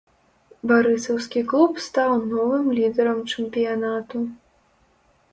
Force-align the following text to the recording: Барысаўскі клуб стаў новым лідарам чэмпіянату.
Барысаўскі 0.69 1.41
клуб 1.51 1.73
стаў 1.87 2.15
новым 2.31 2.65
лідарам 2.77 3.19
чэмпіянату. 3.35 4.23